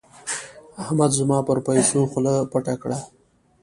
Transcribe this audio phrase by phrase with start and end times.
[0.83, 2.97] احمد زما پر پيسو خوله پټه کړه.